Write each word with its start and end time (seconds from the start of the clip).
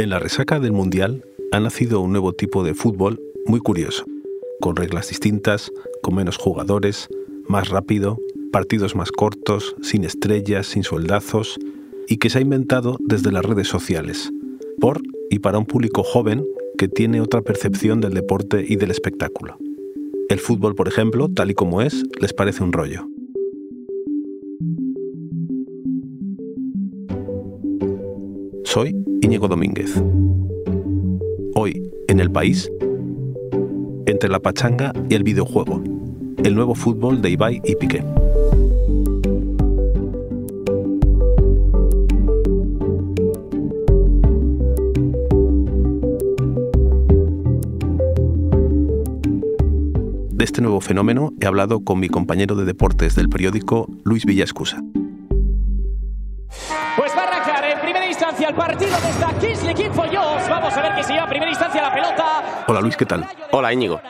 En 0.00 0.08
la 0.08 0.18
resaca 0.18 0.58
del 0.60 0.72
Mundial 0.72 1.26
ha 1.52 1.60
nacido 1.60 2.00
un 2.00 2.12
nuevo 2.12 2.32
tipo 2.32 2.64
de 2.64 2.72
fútbol 2.72 3.20
muy 3.44 3.60
curioso, 3.60 4.06
con 4.58 4.74
reglas 4.74 5.10
distintas, 5.10 5.70
con 6.00 6.14
menos 6.14 6.38
jugadores, 6.38 7.10
más 7.48 7.68
rápido, 7.68 8.18
partidos 8.50 8.96
más 8.96 9.12
cortos, 9.12 9.76
sin 9.82 10.04
estrellas, 10.04 10.68
sin 10.68 10.84
soldazos, 10.84 11.58
y 12.08 12.16
que 12.16 12.30
se 12.30 12.38
ha 12.38 12.40
inventado 12.40 12.96
desde 12.98 13.30
las 13.30 13.44
redes 13.44 13.68
sociales, 13.68 14.32
por 14.80 15.02
y 15.28 15.40
para 15.40 15.58
un 15.58 15.66
público 15.66 16.02
joven 16.02 16.46
que 16.78 16.88
tiene 16.88 17.20
otra 17.20 17.42
percepción 17.42 18.00
del 18.00 18.14
deporte 18.14 18.64
y 18.66 18.76
del 18.76 18.92
espectáculo. 18.92 19.58
El 20.30 20.38
fútbol, 20.38 20.74
por 20.74 20.88
ejemplo, 20.88 21.28
tal 21.28 21.50
y 21.50 21.54
como 21.54 21.82
es, 21.82 22.04
les 22.22 22.32
parece 22.32 22.64
un 22.64 22.72
rollo. 22.72 23.06
Soy 28.72 28.94
Íñigo 29.20 29.48
Domínguez. 29.48 30.00
Hoy, 31.56 31.90
en 32.06 32.20
el 32.20 32.30
país, 32.30 32.70
entre 34.06 34.30
la 34.30 34.38
pachanga 34.38 34.92
y 35.08 35.16
el 35.16 35.24
videojuego, 35.24 35.82
el 36.44 36.54
nuevo 36.54 36.76
fútbol 36.76 37.20
de 37.20 37.30
Ibai 37.30 37.60
y 37.64 37.74
Piqué. 37.74 38.04
De 50.30 50.44
este 50.44 50.62
nuevo 50.62 50.80
fenómeno 50.80 51.32
he 51.40 51.46
hablado 51.46 51.80
con 51.80 51.98
mi 51.98 52.08
compañero 52.08 52.54
de 52.54 52.66
deportes 52.66 53.16
del 53.16 53.28
periódico, 53.28 53.88
Luis 54.04 54.24
Villascusa. 54.24 54.80
Pues 57.00 57.16
va 57.16 57.22
a 57.22 57.28
arrancar 57.28 57.64
en 57.64 57.80
primera 57.80 58.06
instancia 58.06 58.48
el 58.50 58.54
partido 58.54 58.90
de 58.90 59.08
esta 59.08 59.32
Kings 59.38 59.62
League 59.62 59.86
Info 59.86 60.02
Vamos 60.02 60.76
a 60.76 60.82
ver 60.82 60.94
que 60.96 61.02
se 61.02 61.14
lleva 61.14 61.26
primera 61.26 61.50
instancia 61.50 61.80
la 61.80 61.94
pelota. 61.94 62.64
Hola 62.68 62.82
Luis, 62.82 62.94
¿qué 62.94 63.06
tal? 63.06 63.26
Hola 63.52 63.72
Íñigo. 63.72 64.02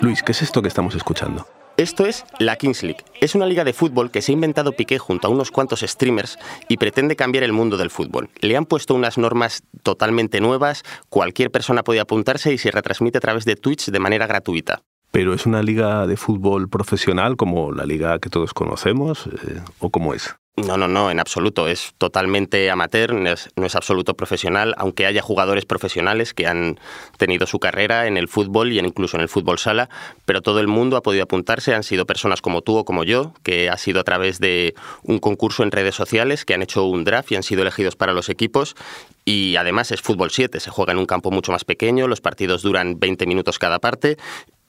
Luis, 0.00 0.20
¿qué 0.24 0.32
es 0.32 0.42
esto 0.42 0.62
que 0.62 0.66
estamos 0.66 0.96
escuchando? 0.96 1.46
Esto 1.76 2.04
es 2.04 2.24
la 2.40 2.56
Kings 2.56 2.82
League. 2.82 3.04
Es 3.20 3.36
una 3.36 3.46
liga 3.46 3.62
de 3.62 3.72
fútbol 3.72 4.10
que 4.10 4.20
se 4.20 4.32
ha 4.32 4.34
inventado 4.34 4.72
Piqué 4.72 4.98
junto 4.98 5.28
a 5.28 5.30
unos 5.30 5.52
cuantos 5.52 5.82
streamers 5.82 6.40
y 6.66 6.76
pretende 6.76 7.14
cambiar 7.14 7.44
el 7.44 7.52
mundo 7.52 7.76
del 7.76 7.90
fútbol. 7.90 8.30
Le 8.40 8.56
han 8.56 8.66
puesto 8.66 8.96
unas 8.96 9.16
normas 9.16 9.62
totalmente 9.84 10.40
nuevas, 10.40 10.82
cualquier 11.08 11.52
persona 11.52 11.84
puede 11.84 12.00
apuntarse 12.00 12.52
y 12.52 12.58
se 12.58 12.72
retransmite 12.72 13.18
a 13.18 13.20
través 13.20 13.44
de 13.44 13.54
Twitch 13.54 13.92
de 13.92 14.00
manera 14.00 14.26
gratuita 14.26 14.82
pero 15.12 15.34
es 15.34 15.44
una 15.44 15.62
liga 15.62 16.06
de 16.06 16.16
fútbol 16.16 16.70
profesional 16.70 17.36
como 17.36 17.70
la 17.70 17.84
liga 17.84 18.18
que 18.18 18.30
todos 18.30 18.54
conocemos 18.54 19.26
eh, 19.26 19.60
o 19.78 19.90
cómo 19.90 20.14
es. 20.14 20.34
No, 20.54 20.76
no, 20.76 20.86
no, 20.86 21.10
en 21.10 21.18
absoluto. 21.18 21.66
Es 21.66 21.94
totalmente 21.96 22.70
amateur, 22.70 23.14
no 23.14 23.30
es, 23.30 23.74
absoluto 23.74 24.14
profesional, 24.14 24.74
aunque 24.76 25.06
haya 25.06 25.22
jugadores 25.22 25.64
profesionales 25.64 26.34
que 26.34 26.46
han 26.46 26.78
tenido 27.16 27.46
su 27.46 27.58
carrera 27.58 28.06
en 28.06 28.18
el 28.18 28.28
fútbol 28.28 28.70
y 28.70 28.78
incluso 28.78 29.16
en 29.16 29.22
el 29.22 29.30
fútbol 29.30 29.58
sala, 29.58 29.88
pero 30.26 30.42
todo 30.42 30.60
el 30.60 30.66
mundo 30.68 30.98
ha 30.98 31.02
podido 31.02 31.24
apuntarse. 31.24 31.74
Han 31.74 31.84
sido 31.84 32.04
personas 32.04 32.42
como 32.42 32.60
tú 32.60 32.76
o 32.76 32.84
como 32.84 33.02
yo, 33.02 33.32
que 33.42 33.70
ha 33.70 33.78
sido 33.78 33.98
a 34.00 34.04
través 34.04 34.40
de 34.40 34.74
un 35.02 35.20
concurso 35.20 35.62
en 35.62 35.70
redes 35.70 35.94
sociales, 35.94 36.44
que 36.44 36.52
han 36.52 36.60
hecho 36.60 36.84
un 36.84 37.04
draft 37.04 37.32
y 37.32 37.36
han 37.36 37.42
sido 37.42 37.62
elegidos 37.62 37.96
para 37.96 38.12
los 38.12 38.28
equipos. 38.28 38.76
Y 39.24 39.56
además 39.56 39.90
es 39.90 40.02
fútbol 40.02 40.30
7, 40.30 40.60
se 40.60 40.70
juega 40.70 40.92
en 40.92 40.98
un 40.98 41.06
campo 41.06 41.30
mucho 41.30 41.50
más 41.52 41.64
pequeño, 41.64 42.08
los 42.08 42.20
partidos 42.20 42.60
duran 42.60 43.00
20 43.00 43.24
minutos 43.26 43.58
cada 43.58 43.78
parte 43.78 44.18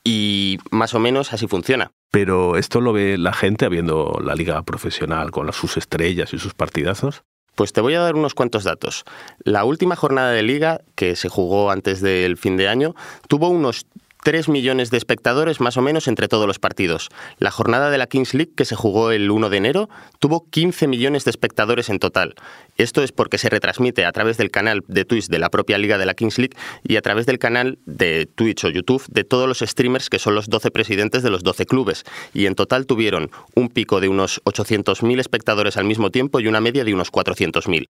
y 0.01 0.59
más 0.71 0.93
o 0.93 0.99
menos 0.99 1.33
así 1.33 1.45
funciona. 1.47 1.91
Pero 2.13 2.57
esto 2.57 2.79
lo 2.79 2.93
ve 2.93 3.17
la 3.17 3.33
gente 3.33 3.65
habiendo 3.65 4.19
la 4.23 4.35
liga 4.35 4.61
profesional 4.61 5.31
con 5.31 5.51
sus 5.51 5.77
estrellas 5.77 6.31
y 6.35 6.37
sus 6.37 6.53
partidazos. 6.53 7.23
Pues 7.55 7.73
te 7.73 7.81
voy 7.81 7.95
a 7.95 8.01
dar 8.01 8.13
unos 8.13 8.35
cuantos 8.35 8.63
datos. 8.63 9.03
La 9.39 9.63
última 9.63 9.95
jornada 9.95 10.29
de 10.29 10.43
liga, 10.43 10.81
que 10.93 11.15
se 11.15 11.27
jugó 11.27 11.71
antes 11.71 12.01
del 12.01 12.37
fin 12.37 12.55
de 12.55 12.67
año, 12.67 12.93
tuvo 13.27 13.49
unos 13.49 13.87
3 14.23 14.47
millones 14.47 14.89
de 14.89 14.97
espectadores 14.97 15.59
más 15.59 15.77
o 15.77 15.81
menos 15.81 16.07
entre 16.07 16.27
todos 16.27 16.47
los 16.47 16.57
partidos. 16.57 17.09
La 17.39 17.51
jornada 17.51 17.89
de 17.89 17.97
la 17.97 18.07
Kings 18.07 18.33
League, 18.33 18.53
que 18.55 18.65
se 18.65 18.75
jugó 18.75 19.11
el 19.11 19.29
1 19.29 19.49
de 19.49 19.57
enero, 19.57 19.89
tuvo 20.19 20.49
15 20.49 20.87
millones 20.87 21.25
de 21.25 21.31
espectadores 21.31 21.89
en 21.89 21.99
total. 21.99 22.35
Esto 22.77 23.03
es 23.03 23.11
porque 23.11 23.37
se 23.37 23.49
retransmite 23.49 24.05
a 24.05 24.11
través 24.11 24.37
del 24.37 24.49
canal 24.49 24.83
de 24.87 25.05
Twitch 25.05 25.27
de 25.27 25.39
la 25.39 25.49
propia 25.49 25.77
liga 25.77 25.97
de 25.97 26.05
la 26.05 26.13
Kings 26.13 26.37
League 26.37 26.55
y 26.83 26.95
a 26.95 27.01
través 27.01 27.25
del 27.25 27.37
canal 27.37 27.77
de 27.85 28.25
Twitch 28.25 28.63
o 28.63 28.69
YouTube 28.69 29.03
de 29.09 29.23
todos 29.23 29.47
los 29.47 29.59
streamers 29.59 30.09
que 30.09 30.19
son 30.19 30.35
los 30.35 30.47
12 30.47 30.71
presidentes 30.71 31.21
de 31.21 31.29
los 31.29 31.43
12 31.43 31.65
clubes. 31.65 32.03
Y 32.33 32.45
en 32.45 32.55
total 32.55 32.85
tuvieron 32.85 33.29
un 33.55 33.69
pico 33.69 33.99
de 33.99 34.07
unos 34.07 34.41
800.000 34.45 35.19
espectadores 35.19 35.77
al 35.77 35.85
mismo 35.85 36.11
tiempo 36.11 36.39
y 36.39 36.47
una 36.47 36.61
media 36.61 36.85
de 36.85 36.93
unos 36.93 37.11
400.000. 37.11 37.87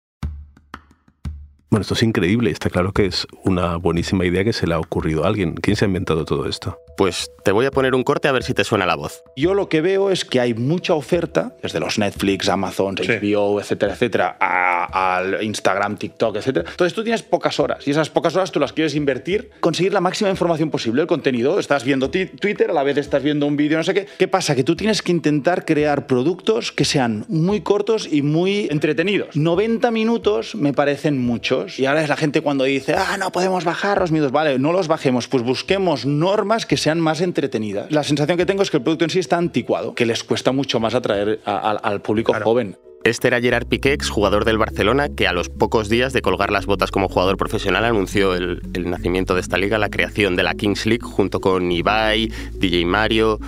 Bueno, 1.74 1.82
esto 1.82 1.96
es 1.96 2.04
increíble. 2.04 2.52
Está 2.52 2.70
claro 2.70 2.92
que 2.92 3.08
es 3.08 3.26
una 3.46 3.78
buenísima 3.78 4.26
idea 4.26 4.44
que 4.44 4.54
se 4.54 4.68
le 4.68 4.76
ha 4.76 4.80
ocurrido 4.80 5.24
a 5.24 5.28
alguien. 5.28 5.56
¿Quién 5.56 5.76
se 5.76 5.86
ha 5.86 5.88
inventado 5.88 6.24
todo 6.24 6.48
esto? 6.48 6.80
Pues 6.96 7.32
te 7.44 7.52
voy 7.52 7.66
a 7.66 7.72
poner 7.72 7.96
un 7.96 8.04
corte 8.04 8.28
a 8.28 8.32
ver 8.32 8.44
si 8.44 8.54
te 8.54 8.64
suena 8.64 8.86
la 8.86 8.94
voz. 8.94 9.24
Yo 9.36 9.56
lo 9.56 9.70
que 9.70 9.82
veo 9.82 10.12
es 10.12 10.24
que 10.24 10.40
hay 10.40 10.54
mucha 10.54 10.94
oferta, 10.94 11.56
desde 11.64 11.80
los 11.80 11.98
Netflix, 11.98 12.48
Amazon, 12.48 12.94
HBO, 12.94 13.60
etcétera, 13.60 13.94
etcétera, 13.94 14.38
al 14.40 15.44
Instagram, 15.44 15.98
TikTok, 15.98 16.36
etcétera. 16.36 16.70
Entonces 16.70 16.94
tú 16.94 17.02
tienes 17.02 17.24
pocas 17.24 17.60
horas 17.60 17.88
y 17.88 17.90
esas 17.90 18.12
pocas 18.12 18.36
horas 18.36 18.52
tú 18.52 18.60
las 18.60 18.72
quieres 18.72 18.94
invertir, 18.94 19.50
conseguir 19.60 19.94
la 19.94 20.02
máxima 20.02 20.30
información 20.30 20.70
posible, 20.70 21.02
el 21.02 21.08
contenido. 21.08 21.58
Estás 21.58 21.84
viendo 21.84 22.12
Twitter, 22.12 22.70
a 22.70 22.74
la 22.74 22.84
vez 22.84 22.98
estás 22.98 23.24
viendo 23.24 23.48
un 23.48 23.58
vídeo, 23.58 23.80
no 23.80 23.84
sé 23.84 23.96
qué. 23.96 24.06
¿Qué 24.20 24.28
pasa? 24.28 24.54
Que 24.54 24.64
tú 24.64 24.76
tienes 24.76 25.02
que 25.02 25.12
intentar 25.12 25.66
crear 25.66 26.06
productos 26.06 26.72
que 26.72 26.86
sean 26.86 27.26
muy 27.30 27.62
cortos 27.62 28.08
y 28.12 28.22
muy 28.22 28.68
entretenidos. 28.70 29.36
90 29.36 29.90
minutos 29.90 30.54
me 30.54 30.72
parecen 30.72 31.18
muchos 31.18 31.63
y 31.78 31.86
ahora 31.86 32.04
es 32.04 32.10
la 32.10 32.18
gente 32.18 32.42
cuando 32.42 32.64
dice, 32.64 32.96
ah, 32.96 33.18
no 33.18 33.32
podemos 33.32 33.64
bajar 33.64 34.00
los 34.00 34.12
minutos. 34.12 34.32
Vale, 34.32 34.60
no 34.60 34.72
los 34.72 34.88
bajemos, 34.88 35.28
pues 35.28 35.44
busquemos 35.44 36.06
normas 36.06 36.66
que 36.66 36.78
sean 36.78 37.00
más 37.00 37.22
entretenidas. 37.22 37.92
La 37.92 38.04
sensación 38.04 38.38
que 38.38 38.46
tengo 38.46 38.64
es 38.64 38.72
que 38.72 38.78
el 38.78 38.84
producto 38.84 39.06
en 39.06 39.12
sí 39.12 39.20
está 39.20 39.38
anticuado, 39.38 39.96
que 39.96 40.06
les 40.06 40.24
cuesta 40.24 40.52
mucho 40.52 40.80
más 40.80 40.94
atraer 40.96 41.40
al 41.46 42.02
público 42.02 42.34
joven. 42.34 42.78
Este 43.04 43.28
era 43.28 43.42
Gerard 43.42 43.68
Piqué, 43.68 43.98
jugador 44.10 44.46
del 44.46 44.58
Barcelona, 44.58 45.10
que 45.10 45.28
a 45.28 45.34
los 45.34 45.50
pocos 45.50 45.90
días 45.90 46.14
de 46.14 46.22
colgar 46.22 46.52
las 46.52 46.66
botas 46.66 46.90
como 46.90 47.10
jugador 47.10 47.36
profesional 47.36 47.84
anunció 47.84 48.34
el, 48.34 48.62
el, 48.74 48.90
nacimiento 48.90 49.36
de 49.36 49.42
esta 49.42 49.58
liga, 49.58 49.78
la 49.78 49.90
creación 49.90 50.38
de 50.38 50.44
la 50.44 50.54
Kings 50.54 50.86
League, 50.86 51.04
junto 51.04 51.42
con 51.42 51.70
Ibai, 51.70 52.32
DJ 52.54 52.86
Mario, 52.86 53.40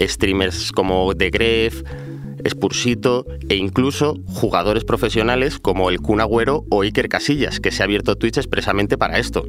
streamers 0.00 0.72
como 0.72 1.14
The 1.14 1.30
Gref, 1.30 1.82
Spursito 2.48 3.26
e 3.48 3.56
incluso 3.56 4.16
jugadores 4.26 4.84
profesionales 4.84 5.58
como 5.58 5.90
el 5.90 6.00
Kun 6.00 6.20
Agüero 6.20 6.64
o 6.70 6.82
Iker 6.82 7.08
Casillas, 7.08 7.60
que 7.60 7.70
se 7.70 7.82
ha 7.82 7.84
abierto 7.84 8.16
Twitch 8.16 8.38
expresamente 8.38 8.98
para 8.98 9.18
esto. 9.18 9.44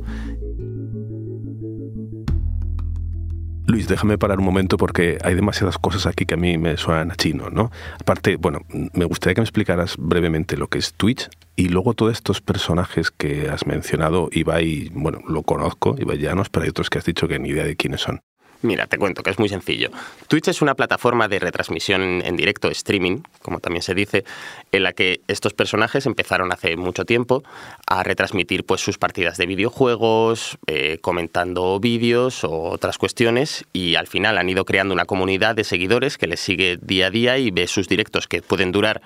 Luis, 3.68 3.88
déjame 3.88 4.20
parar 4.20 4.40
un 4.40 4.46
momento 4.46 4.78
porque 4.78 5.18
hay 5.24 5.34
demasiadas 5.34 5.80
cosas 5.80 6.06
aquí 6.06 6.26
que 6.26 6.36
a 6.36 6.38
mí 6.38 6.58
me 6.58 6.78
suenan 6.78 7.12
a 7.12 7.16
chino, 7.16 7.50
¿no? 7.50 7.72
Aparte, 8.00 8.36
bueno, 8.36 8.60
me 8.94 9.06
gustaría 9.06 9.34
que 9.34 9.42
me 9.42 9.46
explicaras 9.46 9.96
brevemente 9.98 10.56
lo 10.56 10.68
que 10.68 10.78
es 10.78 10.94
Twitch 10.94 11.30
y 11.56 11.70
luego 11.70 11.96
todos 11.96 12.14
estos 12.14 12.42
personajes 12.42 13.10
que 13.10 13.50
has 13.50 13.66
mencionado, 13.66 14.30
Ibai, 14.32 14.92
bueno, 14.94 15.20
lo 15.28 15.42
conozco, 15.42 15.96
Ibai 15.98 16.20
Llanos, 16.20 16.50
pero 16.50 16.64
hay 16.64 16.70
otros 16.70 16.92
que 16.92 17.00
has 17.00 17.06
dicho 17.06 17.28
que 17.28 17.40
ni 17.40 17.50
idea 17.50 17.66
de 17.66 17.76
quiénes 17.76 18.02
son. 18.02 18.22
Mira, 18.62 18.88
te 18.88 18.98
cuento 18.98 19.22
que 19.22 19.30
es 19.30 19.40
muy 19.40 19.50
sencillo. 19.50 19.90
Twitch 20.28 20.48
es 20.48 20.62
una 20.62 20.76
plataforma 20.76 21.28
de 21.28 21.40
retransmisión 21.40 22.22
en 22.24 22.36
directo, 22.36 22.70
streaming, 22.70 23.20
como 23.42 23.60
también 23.60 23.84
se 23.84 23.94
dice, 23.94 24.24
en 24.72 24.84
la 24.84 24.94
que 24.94 25.22
estos 25.28 25.54
personajes 25.54 26.06
empezaron 26.06 26.52
hace 26.52 26.76
mucho 26.76 27.06
tiempo 27.06 27.44
a 27.86 28.04
retransmitir 28.04 28.66
pues, 28.66 28.82
sus 28.82 28.98
partidas 28.98 29.38
de 29.38 29.46
videojuegos, 29.46 30.58
eh, 30.68 30.98
comentando 31.02 31.80
vídeos 31.80 32.44
o 32.44 32.64
otras 32.64 32.98
cuestiones, 32.98 33.66
y 33.74 33.96
al 33.96 34.08
final 34.08 34.38
han 34.38 34.50
ido 34.50 34.66
creando 34.66 34.94
una 34.94 35.06
comunidad 35.06 35.56
de 35.56 35.64
seguidores 35.64 36.18
que 36.18 36.28
les 36.28 36.40
sigue 36.40 36.78
día 36.82 37.08
a 37.08 37.12
día 37.12 37.38
y 37.38 37.52
ve 37.52 37.68
sus 37.68 37.88
directos 37.88 38.28
que 38.28 38.42
pueden 38.42 38.72
durar 38.72 39.02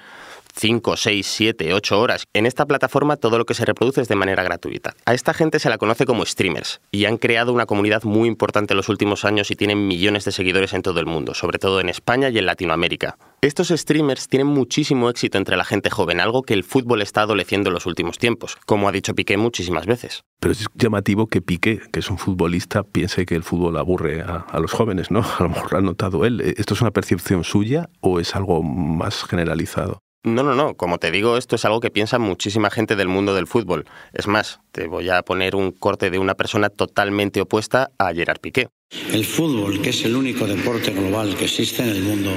5, 0.60 0.98
6, 0.98 1.26
7, 1.26 1.74
8 1.74 2.00
horas. 2.00 2.26
En 2.34 2.46
esta 2.46 2.66
plataforma 2.66 3.16
todo 3.16 3.38
lo 3.38 3.46
que 3.46 3.54
se 3.54 3.64
reproduce 3.64 4.02
es 4.02 4.10
de 4.10 4.16
manera 4.16 4.44
gratuita. 4.44 4.94
A 5.06 5.14
esta 5.14 5.34
gente 5.34 5.60
se 5.60 5.70
la 5.70 5.78
conoce 5.78 6.06
como 6.06 6.26
streamers 6.26 6.82
y 6.92 7.06
han 7.06 7.18
creado 7.18 7.54
una 7.54 7.66
comunidad 7.66 8.04
muy 8.04 8.28
importante 8.28 8.74
en 8.74 8.78
los 8.78 8.90
últimos 8.90 9.24
años 9.24 9.52
y 9.52 9.56
tienen 9.56 9.88
millones 9.88 10.26
de 10.26 10.34
seguidores 10.34 10.74
en 10.74 10.82
todo 10.82 11.00
el 11.00 11.06
mundo, 11.06 11.34
sobre 11.34 11.60
todo 11.60 11.80
en 11.80 11.88
España 11.88 12.30
y 12.30 12.38
en 12.38 12.46
Latinoamérica. 12.46 13.18
Estos 13.42 13.70
streamers 13.70 14.28
tienen 14.28 14.48
muchísimo 14.48 15.10
éxito 15.10 15.38
entre 15.38 15.56
la 15.56 15.64
gente 15.64 15.90
joven, 15.90 16.20
algo 16.20 16.44
que 16.44 16.54
el 16.54 16.66
fútbol 16.66 17.02
está 17.02 17.22
adoleciendo 17.22 17.70
en 17.70 17.76
los 17.76 17.86
últimos 17.86 18.18
tiempos, 18.18 18.58
como 18.66 18.90
ha 18.90 18.92
dicho 18.92 19.16
Piqué 19.16 19.38
muchísimas 19.38 19.86
veces. 19.86 20.24
Pero 20.42 20.52
es 20.52 20.66
llamativo 20.76 21.28
que 21.28 21.42
Piqué, 21.42 21.80
que 21.94 22.02
es 22.02 22.10
un 22.10 22.18
futbolista, 22.18 22.84
piense 22.84 23.26
que 23.26 23.36
el 23.36 23.44
fútbol 23.44 23.78
aburre 23.78 24.22
a, 24.24 24.46
a 24.50 24.60
los 24.60 24.72
jóvenes, 24.74 25.10
¿no? 25.10 25.20
A 25.40 25.44
lo 25.44 25.50
mejor 25.50 25.72
lo 25.72 25.78
ha 25.78 25.82
notado 25.82 26.26
él. 26.26 26.42
¿Esto 26.42 26.74
es 26.74 26.82
una 26.82 26.92
percepción 26.92 27.46
suya 27.46 27.90
o 28.02 28.20
es 28.20 28.36
algo 28.36 28.62
más 28.62 29.24
generalizado? 29.24 30.02
No, 30.24 30.44
no, 30.44 30.54
no. 30.54 30.76
Como 30.76 30.98
te 30.98 31.12
digo, 31.12 31.38
esto 31.38 31.56
es 31.56 31.64
algo 31.64 31.80
que 31.80 31.92
piensa 31.92 32.20
muchísima 32.20 32.70
gente 32.70 32.98
del 32.98 33.08
mundo 33.08 33.34
del 33.34 33.48
fútbol. 33.48 33.86
Es 34.14 34.28
más, 34.28 34.60
te 34.72 34.88
voy 34.88 35.10
a 35.10 35.22
poner 35.22 35.56
un 35.56 35.72
corte 35.72 36.10
de 36.10 36.20
una 36.20 36.36
persona 36.36 36.70
totalmente 36.70 37.40
opuesta 37.40 37.92
a 37.98 38.14
Gerard 38.14 38.42
Piqué. 38.42 38.68
El 39.14 39.24
fútbol, 39.24 39.82
que 39.82 39.92
es 39.92 40.04
el 40.04 40.16
único 40.16 40.46
deporte 40.46 40.92
global 40.92 41.36
que 41.38 41.46
existe 41.46 41.84
en 41.84 41.90
el 41.90 42.02
mundo, 42.02 42.32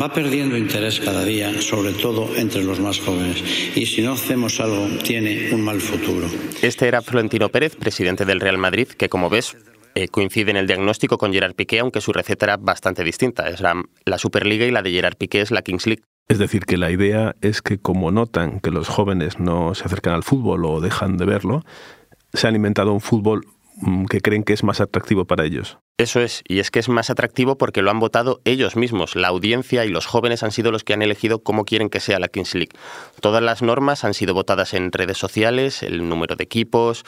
va 0.00 0.12
perdiendo 0.12 0.56
interés 0.56 1.00
cada 1.00 1.24
día, 1.24 1.60
sobre 1.60 1.92
todo 1.92 2.28
entre 2.36 2.62
los 2.62 2.78
más 2.78 3.00
jóvenes. 3.00 3.42
Y 3.74 3.86
si 3.86 4.02
no 4.02 4.12
hacemos 4.12 4.60
algo, 4.60 4.86
tiene 5.02 5.52
un 5.52 5.62
mal 5.62 5.80
futuro. 5.80 6.28
Este 6.62 6.86
era 6.86 7.02
Florentino 7.02 7.48
Pérez, 7.48 7.74
presidente 7.74 8.24
del 8.24 8.40
Real 8.40 8.58
Madrid, 8.58 8.86
que 8.88 9.08
como 9.08 9.28
ves 9.28 9.56
eh, 9.94 10.08
coincide 10.08 10.50
en 10.50 10.58
el 10.58 10.66
diagnóstico 10.66 11.18
con 11.18 11.32
Gerard 11.32 11.54
Piqué, 11.54 11.80
aunque 11.80 12.00
su 12.00 12.12
receta 12.12 12.46
era 12.46 12.56
bastante 12.58 13.02
distinta. 13.02 13.48
Es 13.48 13.60
la, 13.60 13.82
la 14.04 14.18
Superliga 14.18 14.66
y 14.66 14.70
la 14.70 14.82
de 14.82 14.92
Gerard 14.92 15.16
Piqué 15.16 15.40
es 15.40 15.50
la 15.50 15.62
Kings 15.62 15.86
League. 15.86 16.02
Es 16.28 16.38
decir, 16.38 16.64
que 16.64 16.78
la 16.78 16.90
idea 16.90 17.36
es 17.42 17.60
que 17.60 17.78
como 17.78 18.10
notan 18.10 18.60
que 18.60 18.70
los 18.70 18.88
jóvenes 18.88 19.38
no 19.38 19.74
se 19.74 19.84
acercan 19.84 20.14
al 20.14 20.22
fútbol 20.22 20.64
o 20.64 20.80
dejan 20.80 21.18
de 21.18 21.26
verlo, 21.26 21.64
se 22.32 22.48
han 22.48 22.56
inventado 22.56 22.92
un 22.92 23.00
fútbol 23.00 23.46
mm, 23.76 24.06
que 24.06 24.20
creen 24.20 24.42
que 24.42 24.54
es 24.54 24.64
más 24.64 24.80
atractivo 24.80 25.26
para 25.26 25.44
ellos. 25.44 25.78
Eso 25.96 26.20
es, 26.20 26.42
y 26.48 26.58
es 26.58 26.72
que 26.72 26.80
es 26.80 26.88
más 26.88 27.08
atractivo 27.08 27.56
porque 27.56 27.80
lo 27.80 27.90
han 27.90 28.00
votado 28.00 28.40
ellos 28.44 28.74
mismos. 28.74 29.14
La 29.14 29.28
audiencia 29.28 29.84
y 29.84 29.90
los 29.90 30.06
jóvenes 30.06 30.42
han 30.42 30.50
sido 30.50 30.72
los 30.72 30.82
que 30.82 30.92
han 30.92 31.02
elegido 31.02 31.44
cómo 31.44 31.64
quieren 31.64 31.88
que 31.88 32.00
sea 32.00 32.18
la 32.18 32.26
Kings 32.26 32.54
League. 32.56 32.72
Todas 33.20 33.42
las 33.42 33.62
normas 33.62 34.02
han 34.02 34.12
sido 34.12 34.34
votadas 34.34 34.74
en 34.74 34.90
redes 34.90 35.18
sociales, 35.18 35.84
el 35.84 36.08
número 36.08 36.34
de 36.34 36.42
equipos, 36.42 37.04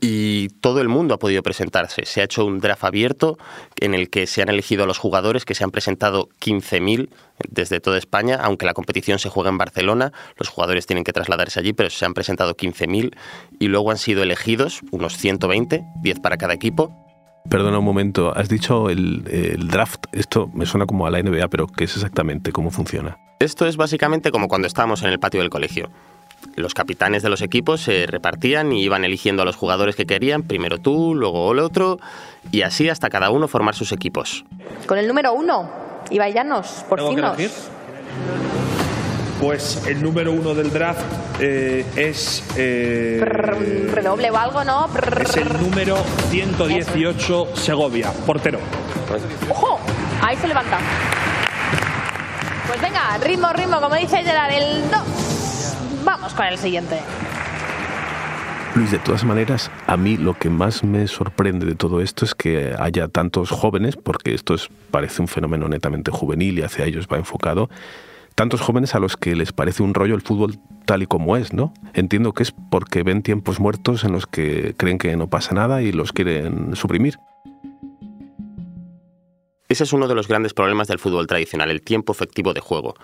y 0.00 0.48
todo 0.60 0.80
el 0.80 0.88
mundo 0.88 1.14
ha 1.14 1.18
podido 1.18 1.42
presentarse. 1.42 2.04
Se 2.04 2.20
ha 2.20 2.24
hecho 2.24 2.44
un 2.44 2.60
draft 2.60 2.84
abierto 2.84 3.38
en 3.80 3.94
el 3.94 4.10
que 4.10 4.26
se 4.26 4.42
han 4.42 4.48
elegido 4.48 4.84
a 4.84 4.86
los 4.86 4.98
jugadores 4.98 5.44
que 5.44 5.54
se 5.54 5.64
han 5.64 5.70
presentado 5.70 6.28
15.000 6.40 7.08
desde 7.48 7.80
toda 7.80 7.98
España, 7.98 8.38
aunque 8.40 8.66
la 8.66 8.74
competición 8.74 9.18
se 9.18 9.28
juega 9.28 9.50
en 9.50 9.58
Barcelona, 9.58 10.12
los 10.36 10.48
jugadores 10.48 10.86
tienen 10.86 11.04
que 11.04 11.12
trasladarse 11.12 11.60
allí, 11.60 11.72
pero 11.72 11.90
se 11.90 12.04
han 12.04 12.14
presentado 12.14 12.56
15.000 12.56 13.16
y 13.58 13.68
luego 13.68 13.90
han 13.90 13.98
sido 13.98 14.22
elegidos 14.22 14.80
unos 14.90 15.16
120, 15.16 15.84
10 16.02 16.20
para 16.20 16.36
cada 16.36 16.54
equipo. 16.54 16.92
Perdona 17.48 17.78
un 17.78 17.84
momento, 17.84 18.36
has 18.36 18.48
dicho 18.48 18.90
el, 18.90 19.24
el 19.26 19.68
draft, 19.68 20.04
esto 20.12 20.50
me 20.52 20.66
suena 20.66 20.86
como 20.86 21.06
a 21.06 21.10
la 21.10 21.22
NBA, 21.22 21.48
pero 21.48 21.66
¿qué 21.66 21.84
es 21.84 21.94
exactamente? 21.96 22.52
¿Cómo 22.52 22.70
funciona? 22.70 23.16
Esto 23.40 23.66
es 23.66 23.76
básicamente 23.76 24.30
como 24.30 24.48
cuando 24.48 24.66
estábamos 24.66 25.02
en 25.02 25.10
el 25.10 25.18
patio 25.18 25.40
del 25.40 25.48
colegio. 25.48 25.90
Los 26.56 26.74
capitanes 26.74 27.22
de 27.22 27.28
los 27.28 27.40
equipos 27.42 27.80
se 27.82 28.06
repartían 28.06 28.72
y 28.72 28.82
iban 28.82 29.04
eligiendo 29.04 29.42
a 29.42 29.44
los 29.44 29.56
jugadores 29.56 29.94
que 29.96 30.06
querían, 30.06 30.42
primero 30.42 30.78
tú, 30.78 31.14
luego 31.14 31.52
el 31.52 31.58
otro, 31.60 31.98
y 32.50 32.62
así 32.62 32.88
hasta 32.88 33.10
cada 33.10 33.30
uno 33.30 33.46
formar 33.48 33.74
sus 33.74 33.92
equipos. 33.92 34.44
Con 34.86 34.98
el 34.98 35.06
número 35.06 35.32
uno, 35.34 35.70
Ibai 36.10 36.32
Llanos, 36.32 36.84
por 36.88 36.98
¿Tengo 36.98 37.10
que 37.10 37.16
finos. 37.16 37.38
elegir? 37.38 37.56
Pues 39.40 39.86
el 39.86 40.02
número 40.02 40.32
uno 40.32 40.52
del 40.52 40.72
draft 40.72 41.00
eh, 41.38 41.84
es. 41.94 42.42
eh, 42.56 43.20
redoble 43.22 44.30
o 44.32 44.36
algo, 44.36 44.64
¿no? 44.64 44.88
Prrr. 44.88 45.22
es 45.22 45.36
el 45.36 45.52
número 45.60 45.96
118 46.30 47.48
Segovia, 47.54 48.10
portero. 48.26 48.58
¡Ojo! 49.48 49.78
Ahí 50.22 50.36
se 50.38 50.48
levanta. 50.48 50.78
Pues 52.66 52.80
venga, 52.82 53.16
ritmo, 53.22 53.52
ritmo, 53.52 53.80
como 53.80 53.94
dice 53.94 54.24
Gerard, 54.24 54.52
el 54.52 54.90
2. 54.90 55.00
Vamos 56.08 56.32
con 56.32 56.46
el 56.46 56.56
siguiente. 56.56 56.98
Luis, 58.74 58.90
de 58.90 58.98
todas 58.98 59.24
maneras, 59.24 59.70
a 59.86 59.98
mí 59.98 60.16
lo 60.16 60.32
que 60.32 60.48
más 60.48 60.82
me 60.82 61.06
sorprende 61.06 61.66
de 61.66 61.74
todo 61.74 62.00
esto 62.00 62.24
es 62.24 62.34
que 62.34 62.74
haya 62.78 63.08
tantos 63.08 63.50
jóvenes, 63.50 63.94
porque 63.96 64.32
esto 64.32 64.54
es, 64.54 64.70
parece 64.90 65.20
un 65.20 65.28
fenómeno 65.28 65.68
netamente 65.68 66.10
juvenil 66.10 66.60
y 66.60 66.62
hacia 66.62 66.86
ellos 66.86 67.08
va 67.12 67.18
enfocado, 67.18 67.68
tantos 68.34 68.62
jóvenes 68.62 68.94
a 68.94 69.00
los 69.00 69.18
que 69.18 69.36
les 69.36 69.52
parece 69.52 69.82
un 69.82 69.92
rollo 69.92 70.14
el 70.14 70.22
fútbol 70.22 70.58
tal 70.86 71.02
y 71.02 71.06
como 71.06 71.36
es, 71.36 71.52
¿no? 71.52 71.74
Entiendo 71.92 72.32
que 72.32 72.44
es 72.44 72.54
porque 72.70 73.02
ven 73.02 73.22
tiempos 73.22 73.60
muertos 73.60 74.02
en 74.04 74.12
los 74.12 74.26
que 74.26 74.72
creen 74.78 74.96
que 74.96 75.14
no 75.14 75.28
pasa 75.28 75.52
nada 75.52 75.82
y 75.82 75.92
los 75.92 76.12
quieren 76.12 76.74
suprimir. 76.74 77.18
Ese 79.68 79.84
es 79.84 79.92
uno 79.92 80.08
de 80.08 80.14
los 80.14 80.28
grandes 80.28 80.54
problemas 80.54 80.88
del 80.88 80.98
fútbol 80.98 81.26
tradicional, 81.26 81.70
el 81.70 81.82
tiempo 81.82 82.14
efectivo 82.14 82.54
de 82.54 82.60
juego. 82.60 82.94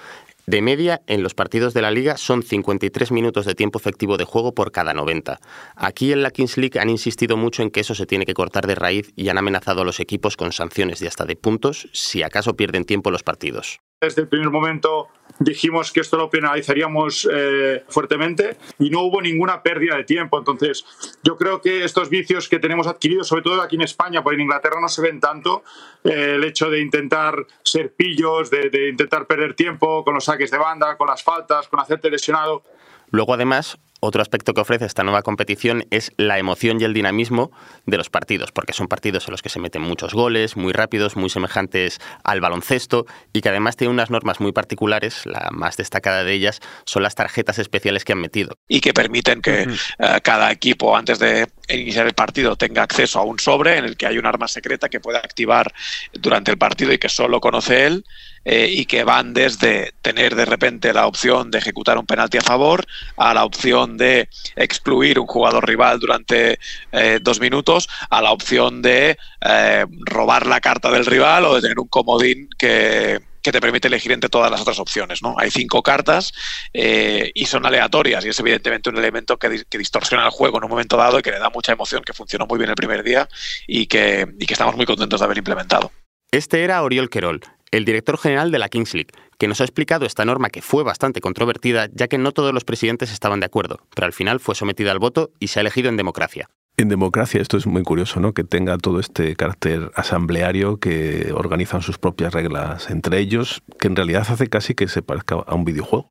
De 0.46 0.60
media, 0.60 1.00
en 1.06 1.22
los 1.22 1.34
partidos 1.34 1.72
de 1.72 1.80
la 1.80 1.90
liga 1.90 2.18
son 2.18 2.42
53 2.42 3.12
minutos 3.12 3.46
de 3.46 3.54
tiempo 3.54 3.78
efectivo 3.78 4.18
de 4.18 4.24
juego 4.24 4.52
por 4.52 4.72
cada 4.72 4.92
90. 4.92 5.40
Aquí 5.74 6.12
en 6.12 6.22
la 6.22 6.30
Kings 6.30 6.58
League 6.58 6.78
han 6.78 6.90
insistido 6.90 7.38
mucho 7.38 7.62
en 7.62 7.70
que 7.70 7.80
eso 7.80 7.94
se 7.94 8.04
tiene 8.04 8.26
que 8.26 8.34
cortar 8.34 8.66
de 8.66 8.74
raíz 8.74 9.10
y 9.16 9.30
han 9.30 9.38
amenazado 9.38 9.80
a 9.80 9.84
los 9.86 10.00
equipos 10.00 10.36
con 10.36 10.52
sanciones 10.52 11.00
de 11.00 11.08
hasta 11.08 11.24
de 11.24 11.36
puntos 11.36 11.88
si 11.92 12.22
acaso 12.22 12.56
pierden 12.56 12.84
tiempo 12.84 13.10
los 13.10 13.22
partidos. 13.22 13.80
Desde 14.02 14.20
el 14.20 14.28
primer 14.28 14.50
momento 14.50 15.08
dijimos 15.38 15.92
que 15.92 16.00
esto 16.00 16.16
lo 16.16 16.30
penalizaríamos 16.30 17.28
eh, 17.32 17.84
fuertemente 17.88 18.56
y 18.78 18.90
no 18.90 19.02
hubo 19.02 19.20
ninguna 19.20 19.62
pérdida 19.62 19.96
de 19.96 20.04
tiempo. 20.04 20.38
Entonces, 20.38 20.84
yo 21.22 21.36
creo 21.36 21.60
que 21.60 21.84
estos 21.84 22.08
vicios 22.08 22.48
que 22.48 22.58
tenemos 22.58 22.86
adquiridos, 22.86 23.28
sobre 23.28 23.42
todo 23.42 23.60
aquí 23.62 23.76
en 23.76 23.82
España, 23.82 24.22
porque 24.22 24.36
en 24.36 24.42
Inglaterra 24.42 24.80
no 24.80 24.88
se 24.88 25.02
ven 25.02 25.20
tanto, 25.20 25.64
eh, 26.04 26.34
el 26.36 26.44
hecho 26.44 26.70
de 26.70 26.80
intentar 26.80 27.46
ser 27.62 27.94
pillos, 27.94 28.50
de, 28.50 28.70
de 28.70 28.88
intentar 28.90 29.26
perder 29.26 29.54
tiempo 29.54 30.04
con 30.04 30.14
los 30.14 30.24
saques 30.24 30.50
de 30.50 30.58
banda, 30.58 30.96
con 30.96 31.08
las 31.08 31.22
faltas, 31.22 31.68
con 31.68 31.80
hacerte 31.80 32.10
lesionado. 32.10 32.62
Luego, 33.10 33.34
además, 33.34 33.78
otro 34.04 34.22
aspecto 34.22 34.54
que 34.54 34.60
ofrece 34.60 34.84
esta 34.84 35.02
nueva 35.02 35.22
competición 35.22 35.86
es 35.90 36.12
la 36.16 36.38
emoción 36.38 36.80
y 36.80 36.84
el 36.84 36.94
dinamismo 36.94 37.50
de 37.86 37.96
los 37.96 38.10
partidos, 38.10 38.52
porque 38.52 38.72
son 38.72 38.88
partidos 38.88 39.26
en 39.26 39.32
los 39.32 39.42
que 39.42 39.48
se 39.48 39.60
meten 39.60 39.82
muchos 39.82 40.14
goles, 40.14 40.56
muy 40.56 40.72
rápidos, 40.72 41.16
muy 41.16 41.30
semejantes 41.30 42.00
al 42.22 42.40
baloncesto 42.40 43.06
y 43.32 43.40
que 43.40 43.48
además 43.48 43.76
tienen 43.76 43.94
unas 43.94 44.10
normas 44.10 44.40
muy 44.40 44.52
particulares. 44.52 45.26
La 45.26 45.48
más 45.52 45.76
destacada 45.76 46.24
de 46.24 46.32
ellas 46.32 46.60
son 46.84 47.02
las 47.02 47.14
tarjetas 47.14 47.58
especiales 47.58 48.04
que 48.04 48.12
han 48.12 48.20
metido. 48.20 48.56
y 48.68 48.80
que 48.80 48.92
permiten 48.92 49.40
que 49.40 49.62
eh, 49.62 50.20
cada 50.22 50.50
equipo 50.50 50.96
antes 50.96 51.18
de 51.18 51.46
iniciar 51.68 52.06
el 52.06 52.14
partido 52.14 52.56
tenga 52.56 52.82
acceso 52.82 53.18
a 53.18 53.24
un 53.24 53.38
sobre 53.38 53.78
en 53.78 53.84
el 53.84 53.96
que 53.96 54.06
hay 54.06 54.18
un 54.18 54.26
arma 54.26 54.48
secreta 54.48 54.88
que 54.88 55.00
puede 55.00 55.18
activar 55.18 55.72
durante 56.12 56.50
el 56.50 56.58
partido 56.58 56.92
y 56.92 56.98
que 56.98 57.08
solo 57.08 57.40
conoce 57.40 57.86
él 57.86 58.04
eh, 58.44 58.68
y 58.70 58.86
que 58.86 59.04
van 59.04 59.34
desde 59.34 59.92
tener 60.02 60.34
de 60.34 60.44
repente 60.44 60.92
la 60.92 61.06
opción 61.06 61.50
de 61.50 61.58
ejecutar 61.58 61.98
un 61.98 62.06
penalti 62.06 62.38
a 62.38 62.42
favor 62.42 62.84
a 63.16 63.34
la 63.34 63.44
opción 63.44 63.96
de 63.96 64.28
excluir 64.56 65.18
un 65.18 65.26
jugador 65.26 65.66
rival 65.66 65.98
durante 65.98 66.58
eh, 66.92 67.18
dos 67.22 67.40
minutos 67.40 67.88
a 68.10 68.22
la 68.22 68.32
opción 68.32 68.82
de 68.82 69.16
eh, 69.40 69.86
robar 70.06 70.46
la 70.46 70.60
carta 70.60 70.90
del 70.90 71.06
rival 71.06 71.44
o 71.44 71.54
de 71.54 71.62
tener 71.62 71.78
un 71.78 71.88
comodín 71.88 72.48
que 72.58 73.20
que 73.44 73.52
te 73.52 73.60
permite 73.60 73.88
elegir 73.88 74.10
entre 74.10 74.30
todas 74.30 74.50
las 74.50 74.62
otras 74.62 74.80
opciones. 74.80 75.22
¿no? 75.22 75.36
Hay 75.38 75.50
cinco 75.50 75.82
cartas 75.82 76.32
eh, 76.72 77.30
y 77.34 77.44
son 77.44 77.66
aleatorias 77.66 78.24
y 78.24 78.30
es 78.30 78.40
evidentemente 78.40 78.88
un 78.88 78.96
elemento 78.96 79.36
que, 79.36 79.62
que 79.68 79.78
distorsiona 79.78 80.24
el 80.24 80.30
juego 80.30 80.56
en 80.58 80.64
un 80.64 80.70
momento 80.70 80.96
dado 80.96 81.18
y 81.18 81.22
que 81.22 81.30
le 81.30 81.38
da 81.38 81.50
mucha 81.50 81.72
emoción, 81.72 82.02
que 82.02 82.14
funcionó 82.14 82.46
muy 82.46 82.58
bien 82.58 82.70
el 82.70 82.74
primer 82.74 83.04
día 83.04 83.28
y 83.66 83.86
que, 83.86 84.26
y 84.40 84.46
que 84.46 84.54
estamos 84.54 84.74
muy 84.76 84.86
contentos 84.86 85.20
de 85.20 85.26
haber 85.26 85.36
implementado. 85.36 85.92
Este 86.32 86.64
era 86.64 86.82
Oriol 86.82 87.10
Querol, 87.10 87.42
el 87.70 87.84
director 87.84 88.18
general 88.18 88.50
de 88.50 88.58
la 88.58 88.68
Kings 88.68 88.94
League, 88.94 89.10
que 89.38 89.48
nos 89.48 89.60
ha 89.60 89.64
explicado 89.64 90.06
esta 90.06 90.24
norma 90.24 90.50
que 90.50 90.62
fue 90.62 90.82
bastante 90.84 91.20
controvertida, 91.20 91.88
ya 91.92 92.08
que 92.08 92.18
no 92.18 92.32
todos 92.32 92.54
los 92.54 92.64
presidentes 92.64 93.12
estaban 93.12 93.40
de 93.40 93.46
acuerdo, 93.46 93.80
pero 93.94 94.06
al 94.06 94.12
final 94.12 94.40
fue 94.40 94.54
sometida 94.54 94.92
al 94.92 94.98
voto 94.98 95.30
y 95.40 95.48
se 95.48 95.58
ha 95.58 95.62
elegido 95.62 95.88
en 95.88 95.96
democracia. 95.96 96.48
En 96.76 96.88
democracia 96.88 97.40
esto 97.40 97.56
es 97.56 97.66
muy 97.66 97.84
curioso, 97.84 98.18
¿no? 98.18 98.32
Que 98.32 98.42
tenga 98.42 98.78
todo 98.78 98.98
este 98.98 99.36
carácter 99.36 99.92
asambleario, 99.94 100.78
que 100.78 101.32
organizan 101.32 101.82
sus 101.82 101.98
propias 101.98 102.34
reglas 102.34 102.90
entre 102.90 103.20
ellos, 103.20 103.62
que 103.78 103.86
en 103.86 103.94
realidad 103.94 104.26
hace 104.28 104.48
casi 104.48 104.74
que 104.74 104.88
se 104.88 105.02
parezca 105.02 105.36
a 105.36 105.54
un 105.54 105.64
videojuego. 105.64 106.10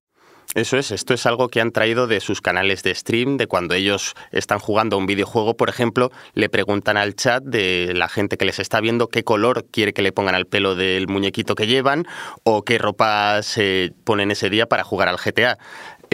Eso 0.55 0.77
es, 0.77 0.91
esto 0.91 1.15
es 1.15 1.25
algo 1.25 1.50
que 1.50 1.62
han 1.62 1.72
traído 1.72 2.05
de 2.05 2.19
sus 2.19 2.39
canales 2.39 2.83
de 2.83 2.93
stream, 2.93 3.38
de 3.38 3.48
cuando 3.48 3.74
ellos 3.74 4.13
están 4.31 4.60
jugando 4.60 4.95
a 4.95 5.00
un 5.00 5.07
videojuego, 5.07 5.55
por 5.57 5.67
ejemplo, 5.69 6.12
le 6.36 6.48
preguntan 6.48 6.95
al 6.95 7.15
chat 7.15 7.43
de 7.43 7.93
la 7.95 8.07
gente 8.07 8.38
que 8.38 8.45
les 8.45 8.60
está 8.60 8.79
viendo 8.79 9.07
qué 9.07 9.24
color 9.24 9.65
quiere 9.72 9.93
que 9.93 10.03
le 10.03 10.12
pongan 10.12 10.36
al 10.36 10.45
pelo 10.45 10.75
del 10.75 11.07
muñequito 11.07 11.55
que 11.55 11.65
llevan 11.65 12.05
o 12.43 12.63
qué 12.63 12.77
ropa 12.77 13.41
se 13.41 13.93
ponen 14.03 14.29
ese 14.29 14.51
día 14.51 14.67
para 14.67 14.83
jugar 14.83 15.07
al 15.07 15.17
GTA. 15.17 15.57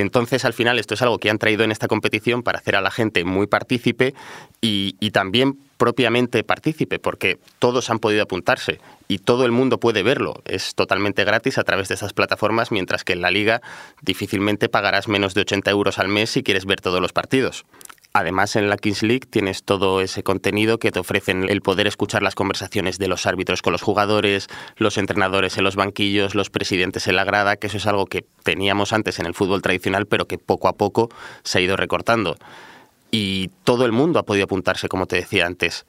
Entonces, 0.01 0.45
al 0.45 0.53
final, 0.53 0.79
esto 0.79 0.93
es 0.93 1.01
algo 1.01 1.17
que 1.17 1.29
han 1.29 1.37
traído 1.37 1.63
en 1.63 1.71
esta 1.71 1.87
competición 1.87 2.43
para 2.43 2.59
hacer 2.59 2.75
a 2.75 2.81
la 2.81 2.91
gente 2.91 3.23
muy 3.23 3.47
partícipe 3.47 4.13
y, 4.61 4.93
también 5.11 5.57
propiamente 5.77 6.43
partícipe, 6.43 6.99
porque 6.99 7.39
todos 7.57 7.89
han 7.89 7.99
podido 7.99 8.23
apuntarse 8.23 8.79
y 9.07 9.19
todo 9.19 9.45
el 9.45 9.51
mundo 9.51 9.79
puede 9.79 10.03
verlo. 10.03 10.41
Es 10.45 10.75
totalmente 10.75 11.23
gratis 11.23 11.57
a 11.57 11.63
través 11.63 11.87
de 11.87 11.95
esas 11.95 12.13
plataformas, 12.13 12.71
mientras 12.71 13.03
que 13.03 13.13
en 13.13 13.21
la 13.21 13.31
liga 13.31 13.61
difícilmente 14.01 14.69
pagarás 14.69 15.07
menos 15.07 15.33
de 15.33 15.41
80 15.41 15.71
euros 15.71 15.99
al 15.99 16.09
mes 16.09 16.29
si 16.29 16.43
quieres 16.43 16.65
ver 16.65 16.81
todos 16.81 17.01
los 17.01 17.13
partidos. 17.13 17.65
Además, 18.11 18.55
en 18.55 18.69
la 18.69 18.77
Kings 18.77 19.03
League 19.03 19.27
tienes 19.29 19.63
todo 19.63 20.01
ese 20.01 20.23
contenido 20.23 20.79
que 20.79 20.91
te 20.91 20.99
ofrecen 20.99 21.47
el 21.47 21.61
poder 21.61 21.85
escuchar 21.85 22.23
las 22.23 22.33
conversaciones 22.33 22.97
de 22.97 23.07
los 23.07 23.27
árbitros 23.27 23.61
con 23.61 23.71
los 23.71 23.83
jugadores, 23.83 24.47
los 24.77 24.97
entrenadores 24.97 25.57
en 25.57 25.63
los 25.63 25.75
banquillos, 25.75 26.33
los 26.33 26.49
presidentes 26.49 27.07
en 27.07 27.15
la 27.15 27.23
grada, 27.23 27.57
que 27.57 27.67
eso 27.67 27.77
es 27.77 27.85
algo 27.85 28.07
que 28.07 28.25
teníamos 28.43 28.93
antes 28.93 29.19
en 29.19 29.27
el 29.27 29.35
fútbol 29.35 29.61
tradicional, 29.61 30.07
pero 30.07 30.27
que 30.27 30.39
poco 30.39 30.67
a 30.67 30.73
poco 30.73 31.09
se 31.43 31.59
ha 31.59 31.61
ido 31.61 31.77
recortando. 31.77 32.37
Y 33.11 33.51
todo 33.63 33.85
el 33.85 33.91
mundo 33.91 34.17
ha 34.17 34.23
podido 34.23 34.45
apuntarse, 34.45 34.89
como 34.89 35.05
te 35.05 35.17
decía 35.17 35.45
antes. 35.45 35.85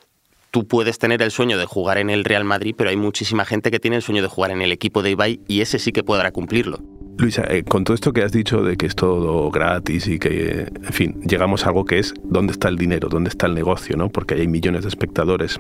Tú 0.51 0.67
puedes 0.67 0.99
tener 0.99 1.23
el 1.23 1.31
sueño 1.31 1.57
de 1.57 1.65
jugar 1.65 1.97
en 1.97 2.11
el 2.11 2.25
Real 2.25 2.45
Madrid, 2.45 2.75
pero 2.77 2.91
hay 2.91 2.97
muchísima 2.97 3.47
gente 3.47 3.71
que 3.71 3.81
tiene 3.81 3.97
el 3.97 4.03
sueño 4.03 4.21
de 4.21 4.29
jugar 4.29 4.51
en 4.51 4.61
el 4.61 4.73
equipo 4.73 5.03
de 5.03 5.11
Ibai 5.11 5.41
y 5.49 5.63
ese 5.63 5.79
sí 5.79 5.91
que 5.91 6.03
podrá 6.03 6.33
cumplirlo. 6.33 6.81
Luisa, 7.19 7.45
eh, 7.49 7.65
con 7.65 7.85
todo 7.85 7.95
esto 7.95 8.13
que 8.13 8.23
has 8.23 8.33
dicho 8.33 8.63
de 8.63 8.77
que 8.77 8.87
es 8.87 8.95
todo 8.95 9.51
gratis 9.51 10.07
y 10.07 10.19
que, 10.19 10.69
en 10.75 10.93
fin, 10.93 11.21
llegamos 11.23 11.65
a 11.65 11.69
algo 11.69 11.85
que 11.85 11.99
es 11.99 12.15
dónde 12.25 12.53
está 12.53 12.69
el 12.69 12.77
dinero, 12.77 13.09
dónde 13.09 13.29
está 13.29 13.47
el 13.47 13.55
negocio, 13.55 13.97
¿no? 13.97 14.09
Porque 14.09 14.35
hay 14.35 14.49
millones 14.49 14.83
de 14.83 14.89
espectadores 14.89 15.59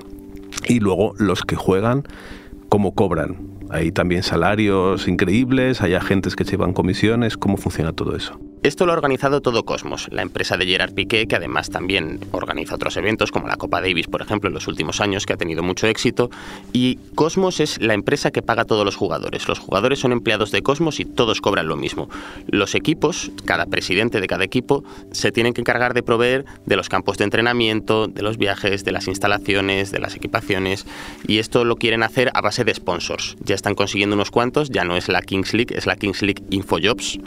Y 0.68 0.80
luego 0.80 1.14
los 1.18 1.42
que 1.42 1.56
juegan, 1.56 2.04
¿cómo 2.68 2.94
cobran? 2.94 3.36
Hay 3.68 3.92
también 3.92 4.22
salarios 4.22 5.06
increíbles, 5.06 5.80
hay 5.82 5.94
agentes 5.94 6.34
que 6.34 6.44
llevan 6.44 6.72
comisiones, 6.72 7.36
¿cómo 7.36 7.56
funciona 7.56 7.92
todo 7.92 8.16
eso? 8.16 8.40
Esto 8.62 8.84
lo 8.84 8.92
ha 8.92 8.94
organizado 8.94 9.40
todo 9.40 9.64
Cosmos, 9.64 10.08
la 10.10 10.20
empresa 10.20 10.58
de 10.58 10.66
Gerard 10.66 10.92
Piqué, 10.92 11.26
que 11.26 11.36
además 11.36 11.70
también 11.70 12.20
organiza 12.30 12.74
otros 12.74 12.94
eventos 12.98 13.32
como 13.32 13.48
la 13.48 13.56
Copa 13.56 13.80
Davis, 13.80 14.06
por 14.06 14.20
ejemplo, 14.20 14.48
en 14.48 14.54
los 14.54 14.68
últimos 14.68 15.00
años, 15.00 15.24
que 15.24 15.32
ha 15.32 15.38
tenido 15.38 15.62
mucho 15.62 15.86
éxito. 15.86 16.28
Y 16.74 16.96
Cosmos 17.14 17.60
es 17.60 17.80
la 17.80 17.94
empresa 17.94 18.30
que 18.30 18.42
paga 18.42 18.62
a 18.62 18.64
todos 18.66 18.84
los 18.84 18.96
jugadores. 18.96 19.48
Los 19.48 19.58
jugadores 19.58 19.98
son 19.98 20.12
empleados 20.12 20.50
de 20.50 20.60
Cosmos 20.60 21.00
y 21.00 21.06
todos 21.06 21.40
cobran 21.40 21.68
lo 21.68 21.76
mismo. 21.76 22.10
Los 22.48 22.74
equipos, 22.74 23.30
cada 23.46 23.64
presidente 23.64 24.20
de 24.20 24.26
cada 24.26 24.44
equipo, 24.44 24.84
se 25.10 25.32
tienen 25.32 25.54
que 25.54 25.62
encargar 25.62 25.94
de 25.94 26.02
proveer 26.02 26.44
de 26.66 26.76
los 26.76 26.90
campos 26.90 27.16
de 27.16 27.24
entrenamiento, 27.24 28.08
de 28.08 28.20
los 28.20 28.36
viajes, 28.36 28.84
de 28.84 28.92
las 28.92 29.08
instalaciones, 29.08 29.90
de 29.90 30.00
las 30.00 30.16
equipaciones. 30.16 30.84
Y 31.26 31.38
esto 31.38 31.64
lo 31.64 31.76
quieren 31.76 32.02
hacer 32.02 32.30
a 32.34 32.42
base 32.42 32.64
de 32.64 32.74
sponsors. 32.74 33.38
Ya 33.42 33.54
están 33.54 33.74
consiguiendo 33.74 34.16
unos 34.16 34.30
cuantos, 34.30 34.68
ya 34.68 34.84
no 34.84 34.98
es 34.98 35.08
la 35.08 35.22
Kings 35.22 35.54
League, 35.54 35.74
es 35.74 35.86
la 35.86 35.96
Kings 35.96 36.20
League 36.20 36.42
Infojobs 36.50 37.18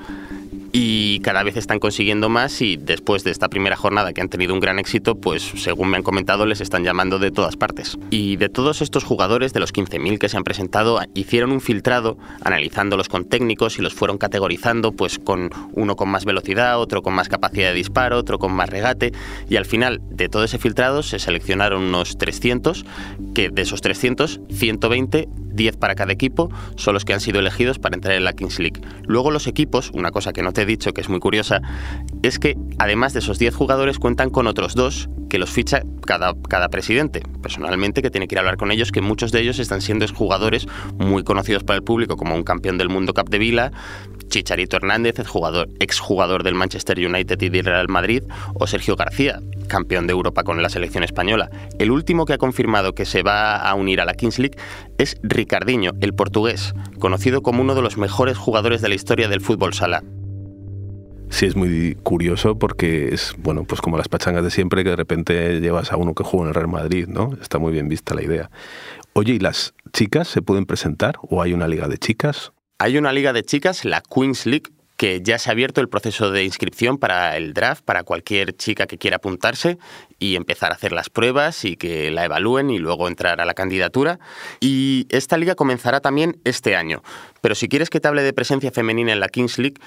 y 0.75 1.20
cada 1.20 1.44
vez 1.44 1.56
están 1.56 1.77
consiguiendo 1.77 2.30
más 2.30 2.60
y 2.62 2.77
después 2.77 3.24
de 3.24 3.30
esta 3.30 3.48
primera 3.48 3.75
jornada 3.75 4.12
que 4.12 4.22
han 4.22 4.30
tenido 4.30 4.56
un 4.56 4.60
gran 4.60 4.80
éxito, 4.80 5.13
pues 5.13 5.44
según 5.56 5.89
me 5.89 5.98
han 5.98 6.03
comentado 6.03 6.48
les 6.48 6.62
están 6.62 6.84
llamando 6.84 7.20
de 7.20 7.30
todas 7.30 7.56
partes. 7.56 8.00
Y 8.10 8.38
de 8.38 8.50
todos 8.50 8.82
estos 8.82 9.03
jugadores, 9.03 9.53
de 9.53 9.60
los 9.60 9.72
15.000 9.72 10.18
que 10.18 10.30
se 10.30 10.36
han 10.36 10.44
presentado, 10.44 11.00
hicieron 11.13 11.51
un 11.51 11.62
filtrado 11.62 12.18
analizándolos 12.42 13.08
con 13.08 13.25
técnicos 13.25 13.77
y 13.77 13.84
los 13.84 13.94
fueron 13.94 14.18
categorizando 14.18 14.92
pues 14.92 15.20
con 15.20 15.51
uno 15.74 15.96
con 15.96 16.10
más 16.10 16.25
velocidad, 16.25 16.80
otro 16.80 17.03
con 17.03 17.13
más 17.13 17.30
capacidad 17.30 17.70
de 17.70 17.75
disparo, 17.75 18.18
otro 18.18 18.39
con 18.39 18.51
más 18.51 18.68
regate 18.68 19.13
y 19.48 19.58
al 19.58 19.65
final 19.65 20.01
de 20.10 20.27
todo 20.27 20.44
ese 20.44 20.58
filtrado 20.58 21.03
se 21.03 21.20
seleccionaron 21.20 21.84
unos 21.84 22.18
300 22.18 22.84
que 23.36 23.50
de 23.50 23.62
esos 23.62 23.82
300, 23.82 24.39
120 24.50 25.30
10 25.53 25.77
para 25.77 25.96
cada 25.96 26.12
equipo, 26.12 26.51
son 26.75 26.94
los 26.94 27.06
que 27.06 27.13
han 27.13 27.20
sido 27.20 27.39
elegidos 27.39 27.80
para 27.80 27.96
entrar 27.96 28.15
en 28.15 28.24
la 28.24 28.34
Kings 28.34 28.60
League. 28.60 28.82
Luego 29.03 29.32
los 29.32 29.48
equipos, 29.48 29.92
una 29.94 30.12
cosa 30.12 30.34
que 30.34 30.42
no 30.42 30.51
te 30.51 30.62
he 30.63 30.65
dicho 30.65 30.93
que 30.93 31.01
es 31.01 31.10
muy 31.10 31.20
curiosa, 31.20 31.62
es 32.22 32.39
que 32.39 32.55
además 32.79 33.13
de 33.13 33.20
esos 33.20 33.39
10 33.39 33.55
jugadores 33.55 34.00
cuentan 34.00 34.29
con 34.29 34.48
otros 34.48 34.75
dos 34.75 35.10
que 35.29 35.39
los 35.39 35.50
ficha 35.50 35.82
cada, 36.05 36.36
cada 36.48 36.70
presidente. 36.70 37.24
Personalmente, 37.41 38.01
que 38.01 38.12
tiene 38.12 38.27
que 38.27 38.36
ir 38.36 38.39
a 38.39 38.41
hablar 38.41 38.58
con 38.58 38.72
ellos, 38.72 38.91
que 38.91 39.01
muchos 39.01 39.32
de 39.32 39.41
ellos 39.41 39.60
están 39.60 39.82
siendo 39.82 40.03
jugadores 40.08 40.67
muy 40.98 41.24
conocidos 41.24 41.63
para 41.63 41.77
el 41.77 41.84
público, 41.84 42.17
como 42.17 42.36
un 42.36 42.43
campeón 42.43 42.77
del 42.77 42.89
mundo 42.89 43.13
Cup 43.13 43.29
de 43.29 43.39
Vila, 43.39 43.72
Chicharito 44.27 44.77
Hernández, 44.77 45.20
exjugador, 45.20 45.70
exjugador 45.79 46.43
del 46.43 46.55
Manchester 46.55 47.00
United 47.00 47.41
y 47.41 47.50
del 47.50 47.65
Real 47.65 47.88
Madrid, 47.88 48.24
o 48.55 48.67
Sergio 48.67 48.96
García, 48.96 49.39
campeón 49.67 50.08
de 50.08 50.13
Europa 50.13 50.43
con 50.43 50.62
la 50.62 50.70
selección 50.70 51.03
española. 51.03 51.50
El 51.79 51.91
último 51.91 52.25
que 52.25 52.34
ha 52.34 52.38
confirmado 52.38 52.93
que 52.93 53.05
se 53.05 53.24
va 53.24 53.58
a 53.58 53.74
unir 53.75 54.01
a 54.01 54.05
la 54.05 54.13
Kings 54.13 54.39
League 54.39 54.58
es 54.98 55.17
Ricardinho, 55.24 55.91
el 56.01 56.13
portugués, 56.13 56.74
conocido 57.00 57.41
como 57.41 57.62
uno 57.62 57.75
de 57.75 57.82
los 57.82 57.98
mejores 57.98 58.38
jugadores 58.38 58.82
de 58.82 58.89
la 58.89 58.96
historia 58.96 59.27
del 59.27 59.41
fútbol 59.41 59.74
sala. 59.74 60.03
Sí, 61.34 61.48
es 61.48 61.56
muy 61.56 61.98
curioso 62.04 62.60
porque 62.60 63.12
es, 63.12 63.34
bueno, 63.40 63.63
pues 63.63 63.82
como 63.82 63.98
las 63.98 64.08
pachangas 64.08 64.44
de 64.44 64.52
siempre, 64.52 64.84
que 64.84 64.92
de 64.92 64.96
repente 64.96 65.60
llevas 65.62 65.92
a 65.92 65.98
uno 65.98 66.13
que 66.13 66.24
juega 66.24 66.44
en 66.44 66.50
el 66.50 66.54
Real 66.54 66.68
Madrid, 66.68 67.08
¿no? 67.08 67.32
Está 67.42 67.58
muy 67.58 67.74
bien 67.74 67.90
vista 67.90 68.13
la 68.13 68.22
idea. 68.22 68.52
Oye, 69.13 69.34
¿y 69.34 69.40
las 69.40 69.74
chicas 69.94 70.28
se 70.28 70.44
pueden 70.44 70.68
presentar 70.68 71.16
o 71.24 71.42
hay 71.42 71.54
una 71.54 71.68
liga 71.68 71.88
de 71.88 71.98
chicas? 71.98 72.52
Hay 72.78 73.00
una 73.00 73.12
liga 73.12 73.34
de 73.34 73.44
chicas, 73.44 73.84
la 73.84 74.02
Queens 74.02 74.46
League, 74.46 74.70
que 74.96 75.22
ya 75.24 75.40
se 75.40 75.50
ha 75.50 75.54
abierto 75.54 75.82
el 75.82 75.90
proceso 75.90 76.30
de 76.30 76.44
inscripción 76.44 77.00
para 77.00 77.36
el 77.36 77.54
draft, 77.56 77.84
para 77.84 78.04
cualquier 78.04 78.56
chica 78.56 78.86
que 78.86 79.00
quiera 79.00 79.18
apuntarse 79.18 79.80
y 80.20 80.36
empezar 80.36 80.72
a 80.72 80.75
hacer 80.75 80.92
las 80.92 81.10
pruebas 81.10 81.66
y 81.66 81.78
que 81.78 82.12
la 82.12 82.25
evalúen 82.25 82.70
y 82.70 82.78
luego 82.78 83.08
entrar 83.08 83.42
a 83.42 83.46
la 83.46 83.56
candidatura. 83.56 84.20
Y 84.60 85.08
esta 85.10 85.38
liga 85.38 85.56
comenzará 85.56 86.00
también 86.00 86.40
este 86.44 86.75
año. 86.75 87.02
Pero 87.42 87.56
si 87.56 87.68
quieres 87.68 87.90
que 87.90 88.00
te 88.00 88.08
hable 88.08 88.22
de 88.22 88.34
presencia 88.34 88.72
femenina 88.72 89.12
en 89.12 89.20
la 89.20 89.30
Kings 89.30 89.58
League, 89.58 89.82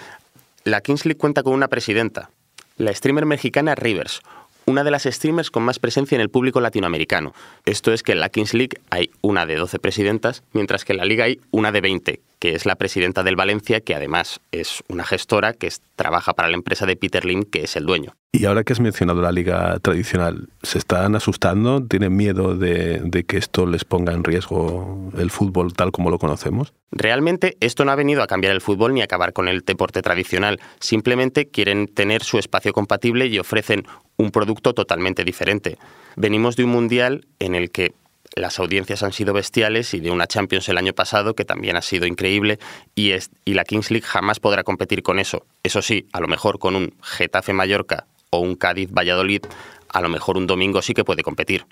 la 0.67 0.81
Kings 0.81 1.05
League 1.07 1.17
cuenta 1.17 1.45
con 1.45 1.53
una 1.53 1.69
presidenta, 1.69 2.31
la 2.77 2.93
streamer 2.93 3.25
mexicana 3.25 3.77
Rivers, 3.77 4.21
una 4.65 4.83
de 4.83 4.91
las 4.91 5.05
streamers 5.05 5.53
con 5.53 5.63
más 5.63 5.79
presencia 5.79 6.17
en 6.17 6.21
el 6.21 6.29
público 6.29 6.61
latinoamericano. 6.61 7.35
Esto 7.65 7.93
es 7.93 8.03
que 8.03 8.11
en 8.11 8.19
la 8.19 8.31
Kings 8.31 8.53
League 8.53 8.81
hay 8.91 9.13
una 9.21 9.47
de 9.47 9.55
12 9.55 9.79
presidentas, 9.79 10.43
mientras 10.53 10.85
que 10.85 10.93
en 10.93 10.99
la 10.99 11.05
liga 11.05 11.27
hay 11.27 11.41
una 11.53 11.71
de 11.71 11.81
20, 11.81 12.21
que 12.39 12.55
es 12.55 12.67
la 12.67 12.77
presidenta 12.77 13.23
del 13.23 13.37
Valencia, 13.37 13.81
que 13.81 13.95
además 13.95 14.41
es 14.53 14.83
una 14.89 15.05
gestora 15.05 15.53
que 15.53 15.71
trabaja 15.97 16.35
para 16.35 16.49
la 16.49 16.57
empresa 16.57 16.87
de 16.87 16.97
Peter 16.97 17.25
Lim, 17.25 17.45
que 17.45 17.65
es 17.65 17.77
el 17.77 17.87
dueño. 17.87 18.15
Y 18.33 18.45
ahora 18.45 18.65
que 18.65 18.75
has 18.75 18.81
mencionado 18.81 19.23
la 19.23 19.33
liga 19.33 19.79
tradicional, 19.81 20.49
¿se 20.63 20.77
están 20.77 21.17
asustando? 21.17 21.83
¿Tienen 21.87 22.15
miedo 22.15 22.55
de, 22.55 23.01
de, 23.03 23.25
que 23.25 23.39
esto 23.39 23.65
les 23.65 23.85
ponga 23.85 24.13
en 24.13 24.25
riesgo 24.25 25.11
el 25.17 25.31
fútbol 25.31 25.73
tal 25.73 25.91
como 25.91 26.11
lo 26.11 26.19
conocemos? 26.19 26.75
Realmente 26.91 27.57
esto 27.61 27.87
no 27.87 27.93
ha 27.93 27.97
venido 27.97 28.23
a 28.23 28.27
cambiar 28.27 28.53
el 28.53 28.61
fútbol 28.61 28.93
ni 28.93 29.01
a 29.01 29.05
acabar 29.05 29.33
con 29.33 29.49
el 29.49 29.61
deporte 29.61 30.03
tradicional. 30.03 30.61
Simplemente 30.81 31.49
quieren 31.49 31.89
tener 31.89 32.23
su 32.23 32.39
espacio 32.39 32.75
compatible 32.75 33.27
y 33.27 33.39
ofrecen 33.39 33.87
un 34.19 34.31
producto 34.31 34.75
totalmente 34.75 35.25
diferente. 35.25 35.79
Venimos 36.17 36.57
de 36.57 36.65
un 36.65 36.71
mundial 36.71 37.27
en 37.39 37.55
el 37.55 37.71
que 37.71 37.95
las 38.35 38.59
audiencias 38.59 39.03
han 39.03 39.13
sido 39.13 39.33
bestiales 39.33 39.95
y 39.95 40.01
de 40.01 40.11
una 40.11 40.27
Champions 40.27 40.69
el 40.69 40.79
año 40.79 40.93
pasado 40.93 41.35
que 41.35 41.45
también 41.45 41.77
ha 41.77 41.83
sido 41.83 42.07
increíble 42.07 42.59
y, 42.95 43.13
es, 43.13 43.31
y 43.45 43.55
la 43.55 43.65
Kings 43.65 43.91
League 43.91 44.07
jamás 44.07 44.41
podrá 44.41 44.65
competir 44.65 45.03
con 45.03 45.19
eso. 45.19 45.47
Eso 45.63 45.83
sí, 45.83 46.07
a 46.13 46.21
lo 46.21 46.29
mejor 46.29 46.59
con 46.59 46.77
un 46.77 46.95
Getafe 47.03 47.53
Mallorca 47.53 48.07
o 48.31 48.41
un 48.41 48.57
Cádiz 48.57 48.91
Valladolid, 48.91 49.43
a 49.89 50.01
lo 50.01 50.09
mejor 50.09 50.37
un 50.37 50.47
domingo 50.47 50.83
sí 50.83 50.95
que 50.95 51.05
puede 51.05 51.23
competir. 51.23 51.65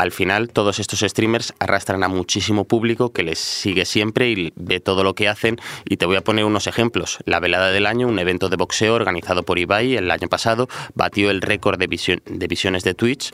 Al 0.00 0.12
final, 0.12 0.48
todos 0.48 0.78
estos 0.78 1.00
streamers 1.00 1.52
arrastran 1.58 2.02
a 2.02 2.08
muchísimo 2.08 2.64
público 2.64 3.12
que 3.12 3.22
les 3.22 3.38
sigue 3.38 3.84
siempre 3.84 4.30
y 4.30 4.50
ve 4.56 4.80
todo 4.80 5.04
lo 5.04 5.14
que 5.14 5.28
hacen. 5.28 5.58
Y 5.84 5.98
te 5.98 6.06
voy 6.06 6.16
a 6.16 6.22
poner 6.22 6.46
unos 6.46 6.66
ejemplos. 6.66 7.18
La 7.26 7.38
velada 7.38 7.70
del 7.70 7.84
año, 7.84 8.08
un 8.08 8.18
evento 8.18 8.48
de 8.48 8.56
boxeo 8.56 8.94
organizado 8.94 9.42
por 9.42 9.58
Ibai 9.58 9.96
el 9.96 10.10
año 10.10 10.28
pasado, 10.28 10.68
batió 10.94 11.30
el 11.30 11.42
récord 11.42 11.78
de, 11.78 11.86
de 11.86 12.46
visiones 12.46 12.82
de 12.82 12.94
Twitch 12.94 13.30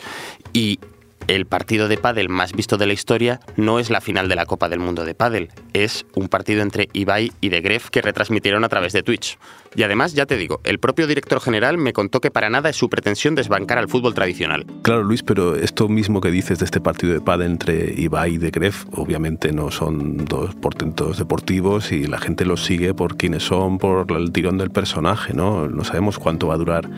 y 0.52 0.80
el 1.28 1.46
partido 1.46 1.88
de 1.88 1.98
pádel 1.98 2.28
más 2.28 2.52
visto 2.52 2.76
de 2.76 2.86
la 2.86 2.92
historia 2.92 3.40
no 3.56 3.78
es 3.78 3.90
la 3.90 4.00
final 4.00 4.28
de 4.28 4.36
la 4.36 4.46
Copa 4.46 4.68
del 4.68 4.78
Mundo 4.78 5.04
de 5.04 5.14
pádel, 5.14 5.48
es 5.72 6.06
un 6.14 6.28
partido 6.28 6.62
entre 6.62 6.88
Ibai 6.92 7.32
y 7.40 7.48
De 7.48 7.60
Gref 7.60 7.90
que 7.90 8.02
retransmitieron 8.02 8.64
a 8.64 8.68
través 8.68 8.92
de 8.92 9.02
Twitch. 9.02 9.38
Y 9.74 9.82
además, 9.82 10.14
ya 10.14 10.24
te 10.24 10.36
digo, 10.36 10.60
el 10.64 10.78
propio 10.78 11.06
director 11.06 11.40
general 11.40 11.76
me 11.76 11.92
contó 11.92 12.20
que 12.20 12.30
para 12.30 12.48
nada 12.48 12.70
es 12.70 12.76
su 12.76 12.88
pretensión 12.88 13.34
desbancar 13.34 13.78
al 13.78 13.88
fútbol 13.88 14.14
tradicional. 14.14 14.64
Claro, 14.82 15.02
Luis, 15.02 15.22
pero 15.22 15.56
esto 15.56 15.88
mismo 15.88 16.20
que 16.20 16.30
dices 16.30 16.58
de 16.58 16.64
este 16.64 16.80
partido 16.80 17.12
de 17.12 17.20
pádel 17.20 17.50
entre 17.52 17.92
Ibai 17.96 18.34
y 18.34 18.38
De 18.38 18.50
Gref, 18.50 18.84
obviamente 18.92 19.52
no 19.52 19.70
son 19.70 20.24
dos 20.24 20.54
portentos 20.54 21.18
deportivos 21.18 21.92
y 21.92 22.06
la 22.06 22.18
gente 22.18 22.44
los 22.44 22.64
sigue 22.64 22.94
por 22.94 23.16
quienes 23.16 23.42
son, 23.42 23.78
por 23.78 24.10
el 24.12 24.32
tirón 24.32 24.58
del 24.58 24.70
personaje, 24.70 25.34
¿no? 25.34 25.68
No 25.68 25.84
sabemos 25.84 26.18
cuánto 26.18 26.46
va 26.46 26.54
a 26.54 26.58
durar 26.58 26.88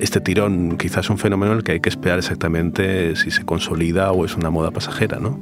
este 0.00 0.20
tirón 0.20 0.76
quizás 0.78 1.06
es 1.06 1.10
un 1.10 1.18
fenómeno 1.18 1.52
en 1.52 1.58
el 1.58 1.64
que 1.64 1.72
hay 1.72 1.80
que 1.80 1.88
esperar 1.88 2.18
exactamente 2.18 3.16
si 3.16 3.30
se 3.30 3.44
consolida 3.44 4.12
o 4.12 4.24
es 4.24 4.36
una 4.36 4.50
moda 4.50 4.70
pasajera, 4.70 5.18
¿no? 5.18 5.38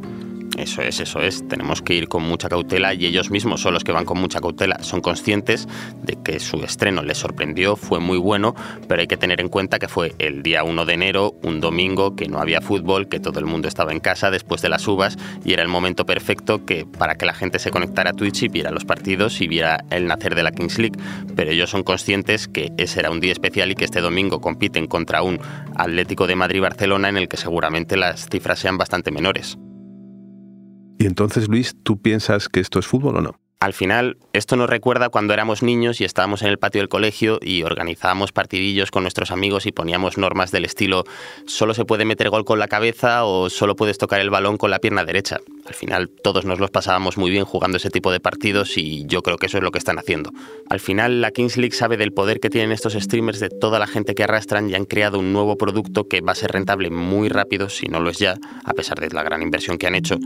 Eso 0.58 0.82
es, 0.82 0.98
eso 0.98 1.20
es. 1.20 1.46
Tenemos 1.46 1.82
que 1.82 1.94
ir 1.94 2.08
con 2.08 2.24
mucha 2.24 2.48
cautela 2.48 2.92
y 2.92 3.06
ellos 3.06 3.30
mismos 3.30 3.60
son 3.60 3.74
los 3.74 3.84
que 3.84 3.92
van 3.92 4.04
con 4.04 4.18
mucha 4.18 4.40
cautela. 4.40 4.82
Son 4.82 5.00
conscientes 5.00 5.68
de 6.02 6.18
que 6.20 6.40
su 6.40 6.56
estreno 6.64 7.02
les 7.02 7.18
sorprendió, 7.18 7.76
fue 7.76 8.00
muy 8.00 8.18
bueno, 8.18 8.56
pero 8.88 9.00
hay 9.00 9.06
que 9.06 9.16
tener 9.16 9.40
en 9.40 9.48
cuenta 9.48 9.78
que 9.78 9.86
fue 9.86 10.16
el 10.18 10.42
día 10.42 10.64
1 10.64 10.84
de 10.84 10.94
enero, 10.94 11.36
un 11.44 11.60
domingo, 11.60 12.16
que 12.16 12.26
no 12.26 12.40
había 12.40 12.60
fútbol, 12.60 13.08
que 13.08 13.20
todo 13.20 13.38
el 13.38 13.46
mundo 13.46 13.68
estaba 13.68 13.92
en 13.92 14.00
casa 14.00 14.32
después 14.32 14.60
de 14.60 14.68
las 14.68 14.88
uvas 14.88 15.16
y 15.44 15.52
era 15.52 15.62
el 15.62 15.68
momento 15.68 16.04
perfecto 16.06 16.66
que, 16.66 16.84
para 16.86 17.14
que 17.14 17.24
la 17.24 17.34
gente 17.34 17.60
se 17.60 17.70
conectara 17.70 18.10
a 18.10 18.14
Twitch 18.14 18.42
y 18.42 18.48
viera 18.48 18.72
los 18.72 18.84
partidos 18.84 19.40
y 19.40 19.46
viera 19.46 19.84
el 19.90 20.06
nacer 20.08 20.34
de 20.34 20.42
la 20.42 20.50
Kings 20.50 20.80
League. 20.80 20.98
Pero 21.36 21.52
ellos 21.52 21.70
son 21.70 21.84
conscientes 21.84 22.48
que 22.48 22.72
ese 22.78 22.98
era 22.98 23.12
un 23.12 23.20
día 23.20 23.30
especial 23.30 23.70
y 23.70 23.76
que 23.76 23.84
este 23.84 24.00
domingo 24.00 24.40
compiten 24.40 24.88
contra 24.88 25.22
un 25.22 25.38
Atlético 25.76 26.26
de 26.26 26.34
Madrid-Barcelona 26.34 27.10
en 27.10 27.16
el 27.16 27.28
que 27.28 27.36
seguramente 27.36 27.96
las 27.96 28.28
cifras 28.28 28.58
sean 28.58 28.76
bastante 28.76 29.12
menores. 29.12 29.56
Y 30.98 31.06
entonces, 31.06 31.48
Luis, 31.48 31.76
¿tú 31.82 32.00
piensas 32.00 32.48
que 32.48 32.60
esto 32.60 32.78
es 32.78 32.86
fútbol 32.86 33.16
o 33.16 33.20
no? 33.20 33.40
Al 33.60 33.72
final, 33.72 34.18
esto 34.32 34.54
nos 34.54 34.70
recuerda 34.70 35.08
cuando 35.08 35.34
éramos 35.34 35.64
niños 35.64 36.00
y 36.00 36.04
estábamos 36.04 36.42
en 36.42 36.48
el 36.48 36.58
patio 36.58 36.80
del 36.80 36.88
colegio 36.88 37.40
y 37.42 37.64
organizábamos 37.64 38.30
partidillos 38.30 38.92
con 38.92 39.02
nuestros 39.02 39.32
amigos 39.32 39.66
y 39.66 39.72
poníamos 39.72 40.16
normas 40.16 40.52
del 40.52 40.64
estilo 40.64 41.02
solo 41.44 41.74
se 41.74 41.84
puede 41.84 42.04
meter 42.04 42.30
gol 42.30 42.44
con 42.44 42.60
la 42.60 42.68
cabeza 42.68 43.24
o 43.24 43.50
solo 43.50 43.74
puedes 43.74 43.98
tocar 43.98 44.20
el 44.20 44.30
balón 44.30 44.58
con 44.58 44.70
la 44.70 44.78
pierna 44.78 45.04
derecha. 45.04 45.40
Al 45.66 45.74
final, 45.74 46.08
todos 46.22 46.44
nos 46.44 46.60
los 46.60 46.70
pasábamos 46.70 47.18
muy 47.18 47.32
bien 47.32 47.44
jugando 47.44 47.78
ese 47.78 47.90
tipo 47.90 48.12
de 48.12 48.20
partidos 48.20 48.78
y 48.78 49.04
yo 49.06 49.22
creo 49.22 49.38
que 49.38 49.46
eso 49.46 49.58
es 49.58 49.64
lo 49.64 49.72
que 49.72 49.78
están 49.78 49.98
haciendo. 49.98 50.30
Al 50.70 50.78
final, 50.78 51.20
la 51.20 51.32
Kings 51.32 51.56
League 51.56 51.74
sabe 51.74 51.96
del 51.96 52.12
poder 52.12 52.38
que 52.38 52.50
tienen 52.50 52.70
estos 52.70 52.92
streamers, 52.92 53.40
de 53.40 53.50
toda 53.50 53.80
la 53.80 53.88
gente 53.88 54.14
que 54.14 54.22
arrastran 54.22 54.70
y 54.70 54.76
han 54.76 54.84
creado 54.84 55.18
un 55.18 55.32
nuevo 55.32 55.58
producto 55.58 56.06
que 56.06 56.20
va 56.20 56.30
a 56.30 56.36
ser 56.36 56.52
rentable 56.52 56.90
muy 56.90 57.28
rápido, 57.28 57.68
si 57.68 57.86
no 57.86 57.98
lo 57.98 58.10
es 58.10 58.18
ya, 58.18 58.36
a 58.64 58.72
pesar 58.72 59.00
de 59.00 59.08
la 59.10 59.24
gran 59.24 59.42
inversión 59.42 59.78
que 59.78 59.88
han 59.88 59.96
hecho 59.96 60.16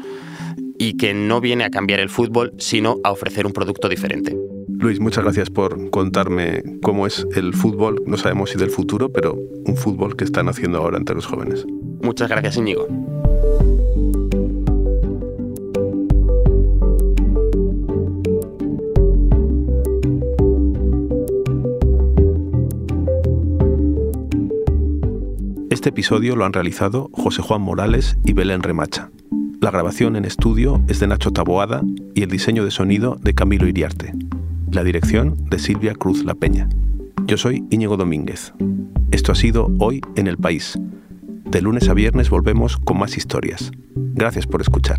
y 0.79 0.97
que 0.97 1.15
no 1.15 1.41
viene 1.41 1.65
a 1.65 1.71
cambiar 1.71 2.01
el 2.01 2.09
fútbol, 2.09 2.53
sino 2.59 2.99
a 3.05 3.11
ofrecer 3.13 3.47
un 3.47 3.53
producto 3.53 3.89
diferente. 3.89 4.37
Luis, 4.69 5.01
muchas 5.01 5.25
gracias 5.25 5.51
por 5.51 5.91
contarme 5.91 6.63
cómo 6.83 7.07
es 7.07 7.27
el 7.37 7.55
fútbol, 7.55 8.03
no 8.07 8.17
sabemos 8.17 8.51
si 8.51 8.59
del 8.59 8.71
futuro, 8.71 9.13
pero 9.13 9.35
un 9.65 9.77
fútbol 9.77 10.17
que 10.17 10.25
están 10.25 10.49
haciendo 10.49 10.79
ahora 10.79 10.99
entre 10.99 11.15
los 11.15 11.27
jóvenes. 11.27 11.65
Muchas 12.03 12.29
gracias, 12.29 12.57
Íñigo. 12.57 12.89
Este 25.71 25.89
episodio 25.89 26.37
lo 26.37 26.45
han 26.45 26.53
realizado 26.53 27.09
José 27.13 27.43
Juan 27.43 27.63
Morales 27.63 28.17
y 28.25 28.35
Belén 28.35 28.63
Remacha. 28.63 29.11
La 29.63 29.71
grabación 29.71 30.17
en 30.17 30.25
estudio 30.25 30.83
es 30.89 30.99
de 30.99 31.07
Nacho 31.07 31.31
Taboada 31.31 31.83
y 32.17 32.25
el 32.25 32.29
diseño 32.29 32.65
de 32.65 32.73
sonido 32.73 33.17
de 33.23 33.33
Camilo 33.33 33.69
Iriarte. 33.69 34.13
La 34.73 34.83
dirección 34.83 35.37
de 35.51 35.61
Silvia 35.61 35.95
Cruz 35.95 36.25
La 36.25 36.35
Peña. 36.35 36.69
Yo 37.27 37.37
soy 37.37 37.63
Íñigo 37.71 37.97
Domínguez. 37.97 38.53
Esto 39.13 39.31
ha 39.31 39.37
sido 39.37 39.71
Hoy 39.79 40.01
en 40.17 40.27
el 40.27 40.37
País. 40.37 40.77
De 41.49 41.63
lunes 41.63 41.89
a 41.89 41.95
viernes 41.95 42.29
volvemos 42.29 42.77
con 42.77 42.99
más 42.99 43.17
historias. 43.17 43.71
Gracias 43.95 44.49
por 44.49 44.63
escuchar. 44.63 44.99